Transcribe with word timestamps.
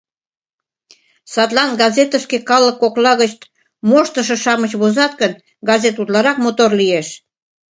Садлан 1.33 1.71
газетышке 1.81 2.37
калык 2.49 2.75
кокла 2.81 3.13
гыч 3.21 3.31
моштышо-шамыч 3.89 4.71
возат 4.81 5.11
гын, 5.21 5.33
газет 5.69 5.95
утларак 6.01 6.37
мотор 6.45 6.71
лиеш. 6.79 7.07